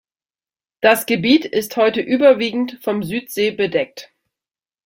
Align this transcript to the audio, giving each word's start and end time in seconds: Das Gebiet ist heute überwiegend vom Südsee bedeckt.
Das 0.81 1.05
Gebiet 1.05 1.45
ist 1.45 1.77
heute 1.77 2.01
überwiegend 2.01 2.79
vom 2.81 3.03
Südsee 3.03 3.51
bedeckt. 3.51 4.09